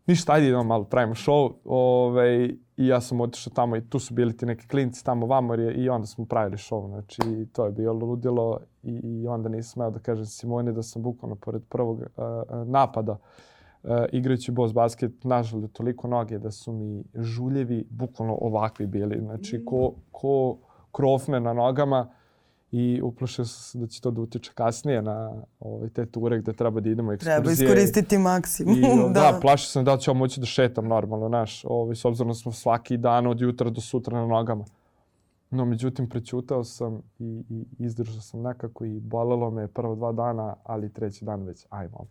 [0.08, 1.54] Ništa, ajde idemo malo, pravimo show.
[1.66, 2.46] Ovaj,
[2.78, 5.90] I ja sam otišao tamo i tu su bili ti neki klinci tamo vamo i
[5.90, 6.88] onda smo pravili show.
[6.88, 11.02] Znači, to je bilo ludilo i, i onda nisam smeo da kažem Simoni da sam
[11.02, 12.06] bukvalno pored prvog uh,
[12.68, 19.20] napada uh, igrajući boss basket nažali toliko noge da su mi žuljevi bukvalno ovakvi bili.
[19.20, 20.58] Znači, ko, ko
[20.92, 22.08] krofne na nogama
[22.72, 26.54] i uplašio sam se da će to da utiče kasnije na ovaj, te ture gde
[26.54, 27.36] treba da idemo ekskurzije.
[27.36, 28.78] Treba iskoristiti maksimum.
[28.78, 28.82] I,
[29.14, 29.32] da.
[29.32, 32.52] da, plašio sam da ću moći da šetam normalno, naš, ovaj, s obzirom da smo
[32.52, 34.66] svaki dan od jutra do sutra na nogama.
[35.50, 40.56] No, međutim, prećutao sam i, i izdržao sam nekako i bolelo me prvo dva dana,
[40.64, 42.06] ali treći dan već, ajmo,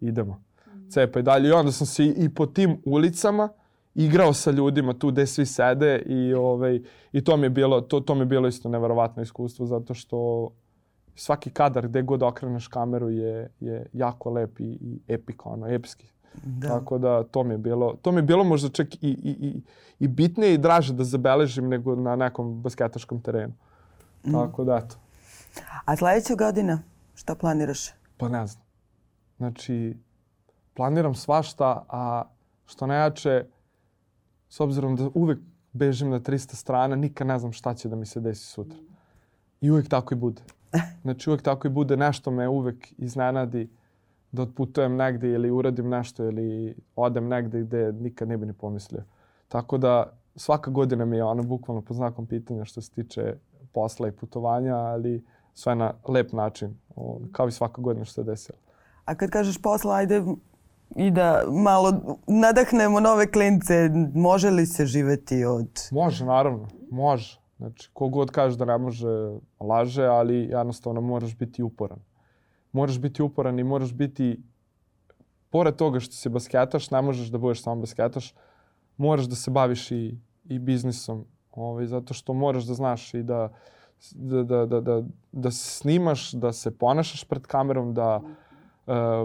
[0.00, 0.42] idemo.
[0.90, 1.48] Cepa i dalje.
[1.48, 3.48] I onda sam se i, i po tim ulicama,
[3.94, 6.80] igrao sa ljudima tu gde svi sede i ovaj
[7.12, 10.50] i to mi je bilo to to mi je bilo isto neverovatno iskustvo zato što
[11.14, 16.06] svaki kadar gde god okreneš kameru je je jako lep i, i epik ono epski.
[16.42, 16.68] Da.
[16.68, 19.62] Tako da to mi je bilo to mi je bilo možda čak i i i
[19.98, 23.52] i bitnije i draže da zabeležim nego na nekom basketaškom terenu.
[24.24, 24.32] Mm.
[24.32, 24.96] Tako da eto.
[25.84, 26.82] A sledeća godina
[27.14, 27.88] šta planiraš?
[28.16, 28.64] Pa ne znam.
[29.36, 29.96] Znači
[30.74, 32.22] planiram svašta, a
[32.66, 33.44] što najjače
[34.50, 35.38] s obzirom da uvek
[35.72, 38.78] bežim na 300 strana, nikad ne znam šta će da mi se desi sutra.
[39.60, 40.42] I uvek tako i bude.
[41.02, 43.68] Znači uvek tako i bude, nešto me uvek iznenadi
[44.32, 49.02] da otputujem negde ili uradim nešto ili odem negde gde nikad ne bi ni pomislio.
[49.48, 53.34] Tako da svaka godina mi je ono bukvalno po znakom pitanja što se tiče
[53.72, 56.76] posla i putovanja, ali sve na lep način,
[57.32, 58.58] kao i svaka godina što se desilo.
[59.04, 60.22] A kad kažeš posla, ajde
[60.96, 63.90] i da malo nadahnemo nove klince.
[64.14, 65.68] Može li se živeti od...
[65.92, 66.68] Može, naravno.
[66.90, 67.40] Može.
[67.56, 69.06] Znači, kogod kaže da ne može,
[69.60, 71.98] laže, ali jednostavno moraš biti uporan.
[72.72, 74.42] Moraš biti uporan i moraš biti,
[75.50, 78.34] pored toga što si basketaš, ne možeš da budeš samo basketaš,
[78.96, 83.52] moraš da se baviš i, i biznisom, ovaj, zato što moraš da znaš i da,
[84.14, 88.49] da, da, da, da, da snimaš, da se ponašaš pred kamerom, da, mm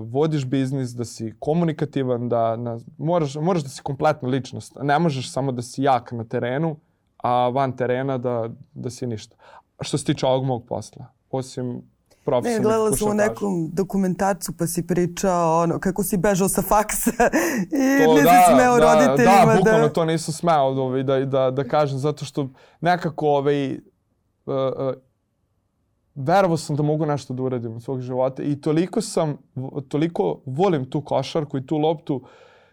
[0.01, 4.77] vodiš biznis, da si komunikativan, da na, moraš, moraš da si kompletna ličnost.
[4.81, 6.75] Ne možeš samo da si jak na terenu,
[7.17, 9.35] a van terena da, da si ništa.
[9.81, 11.81] Što se tiče ovog mog posla, osim
[12.43, 17.11] Ne, gledala sam u nekom dokumentarcu pa si pričao ono, kako si bežao sa faksa
[18.01, 19.45] i to, nisi da, smeo da, roditeljima.
[19.45, 22.49] Da, da, bukvalno to nisam smeo ovaj, da, da, da kažem, zato što
[22.81, 23.77] nekako ovaj, uh,
[24.45, 24.93] uh,
[26.15, 29.37] verovao sam da mogu nešto da uradim od svog života i toliko sam,
[29.87, 32.21] toliko volim tu košarku i tu loptu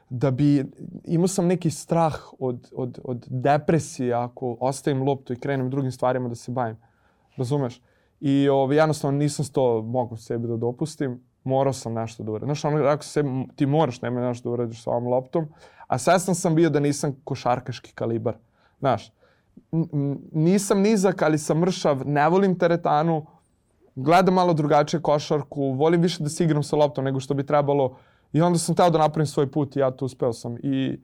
[0.08, 0.64] da bi,
[1.04, 6.28] imao sam neki strah od, od, od depresije ako ostavim loptu i krenem drugim stvarima
[6.28, 6.76] da se bavim.
[7.36, 7.80] Razumeš?
[8.20, 11.20] I ovaj, jednostavno nisam to mogu sebi da dopustim.
[11.44, 12.46] Morao sam nešto da uradim.
[12.46, 13.24] Znaš, ono, rekao se,
[13.56, 15.48] ti moraš nema nešto da uradiš sa ovom loptom.
[15.86, 18.36] A svestan sam bio da nisam košarkaški kalibar.
[18.78, 19.12] Znaš,
[20.32, 23.26] nisam nizak, ali sam mršav, ne volim teretanu,
[23.94, 27.96] gledam malo drugačije košarku, volim više da se igram sa loptom nego što bi trebalo
[28.32, 30.98] i onda sam teo da napravim svoj put i ja to uspeo sam i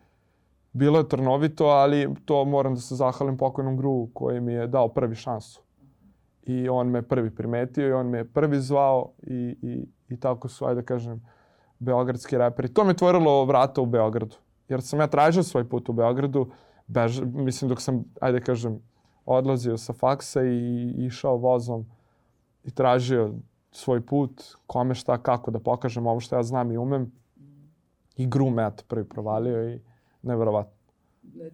[0.73, 4.89] bilo je trnovito, ali to moram da se zahvalim pokojnom Gru koji mi je dao
[4.89, 5.63] prvi šansu.
[6.43, 10.65] I on me prvi primetio i on me prvi zvao i, i, i tako su,
[10.65, 11.27] ajde da kažem,
[11.79, 12.75] beogradski reperi.
[12.75, 14.37] To mi je tvorilo vrata u Beogradu.
[14.69, 16.51] Jer sam ja tražio svoj put u Beogradu,
[16.89, 18.81] bež, mislim dok sam, ajde kažem,
[19.25, 21.87] odlazio sa faksa i išao vozom
[22.65, 23.35] i tražio
[23.73, 27.13] svoj put, kome šta, kako da pokažem ovo što ja znam i umem.
[28.17, 29.81] I gru me eto prvi provalio i
[30.23, 30.73] neverovatno.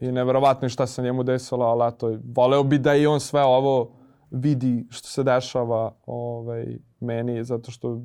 [0.00, 3.42] I neverovatno je šta se njemu desilo, ali eto, voleo bi da i on sve
[3.42, 3.90] ovo
[4.30, 8.00] vidi što se dešava ovaj, meni, zato što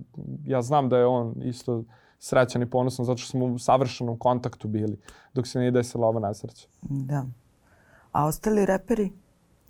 [0.45, 1.83] ja znam da je on isto
[2.19, 4.99] srećan i ponosan, zato što smo u savršenom kontaktu bili
[5.33, 6.67] dok se nije desila ova nesreća.
[6.81, 7.25] Da.
[8.11, 9.11] A ostali reperi?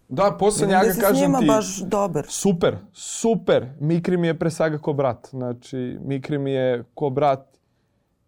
[0.09, 1.45] Da, posle njega da kažem ti...
[1.47, 2.25] baš dobar.
[2.29, 3.67] Super, super.
[3.79, 5.27] Mikri mi je pre svega ko brat.
[5.29, 7.57] Znači, Mikri mi je ko brat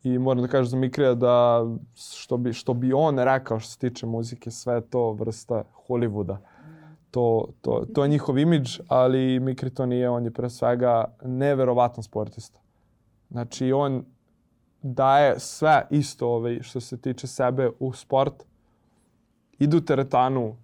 [0.04, 1.66] i moram da kažem za Mikrija da
[1.96, 6.38] što bi, što bi on rekao što se tiče muzike, sve to vrsta Hollywooda.
[7.12, 10.10] To, to, to je njihov imidž, ali Mikri to nije.
[10.10, 12.60] On je pre svega neverovatan sportista.
[13.32, 14.06] Znači, on
[14.82, 18.44] daje sve isto ovaj, što se tiče sebe u sport.
[19.60, 20.58] Idu teretanu,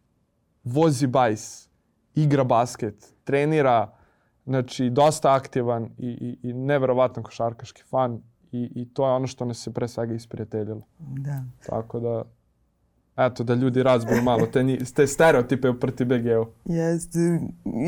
[0.63, 1.70] vozi bajs,
[2.15, 3.93] igra basket, trenira,
[4.45, 9.45] znači dosta aktivan i, i, i neverovatan košarkaški fan i, i to je ono što
[9.45, 10.82] nas se pre svega isprijateljilo.
[10.99, 11.43] Da.
[11.65, 12.24] Tako da
[13.18, 16.45] Eto, da ljudi razbiju malo te, te stereotipe u Prti BG-u.
[16.65, 17.20] Jeste.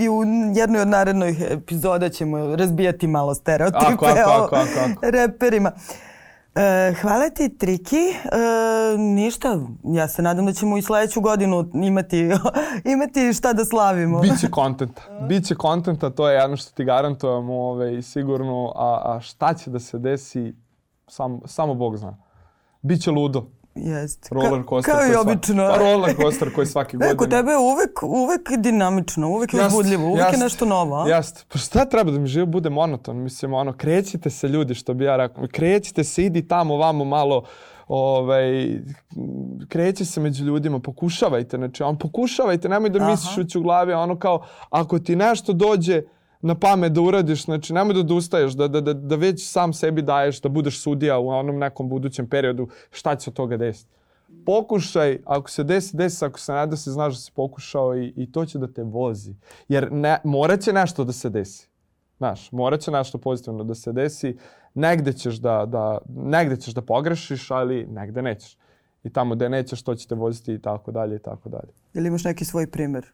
[0.02, 0.24] I u
[0.56, 5.12] jednoj od narednih epizoda ćemo razbijati malo stereotipe Ako, ako, ako, ako, ako.
[5.12, 5.72] reperima.
[6.56, 7.96] E, hvala ti, Triki.
[7.96, 12.30] E, ništa, ja se nadam da ćemo i sledeću godinu imati,
[12.94, 14.20] imati šta da slavimo.
[14.22, 15.02] Biće kontenta.
[15.28, 18.74] Biće kontenta, to je jedno što ti garantujemo ovaj, sigurno.
[18.76, 20.54] A, a šta će da se desi,
[21.08, 22.18] sam, samo Bog zna.
[22.82, 23.59] Biće ludo.
[23.84, 24.30] Jeste.
[24.32, 24.94] Roller Ka- coaster.
[24.94, 25.68] Kao i obično.
[25.70, 27.14] Pa roller coaster koji svake godine.
[27.14, 30.96] E, kod tebe je uvek, uvek dinamično, uvek je uzbudljivo, uvek jest, je nešto novo.
[30.96, 31.08] a?
[31.10, 31.44] Jeste.
[31.54, 33.18] Pa šta treba da mi život bude monoton?
[33.18, 35.48] Mislim, ono, krećite se ljudi, što bi ja rekao.
[35.52, 37.44] Krećite se, idi tamo, vamo malo,
[37.88, 38.80] ovaj,
[39.68, 41.58] kreći se među ljudima, pokušavajte.
[41.58, 43.12] Znači, on pokušavajte, nemoj da Aha.
[43.12, 46.02] misliš u glavi, ono kao, ako ti nešto dođe
[46.42, 50.02] na pamet da uradiš, znači nemoj da odustaješ, da, da, da, da već sam sebi
[50.02, 53.92] daješ, da budeš sudija u onom nekom budućem periodu, šta će se od toga desiti.
[54.46, 58.14] Pokušaj, ako se desi, desi se, ako se ne desi, znaš da si pokušao i,
[58.16, 59.36] i to će da te vozi.
[59.68, 61.70] Jer ne, morat će nešto da se desi.
[62.18, 64.38] Znaš, morat će nešto pozitivno da se desi.
[64.74, 68.58] Negde ćeš da, da, negde ćeš da pogrešiš, ali negde nećeš.
[69.04, 71.72] I tamo gde nećeš, to će te voziti i tako dalje i tako dalje.
[71.94, 73.12] Ili imaš neki svoj primer?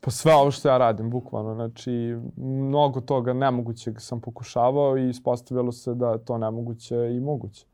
[0.00, 1.54] Pa sve ovo što ja radim, bukvalno.
[1.54, 7.66] Znači, mnogo toga nemogućeg sam pokušavao i ispostavilo se da to nemoguće i moguće.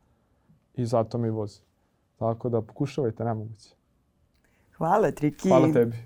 [0.74, 1.60] I zato mi vozi.
[2.16, 3.74] Tako da pokušavajte nemoguće.
[4.76, 5.48] Hvala, Triki.
[5.48, 5.96] Hvala tebi.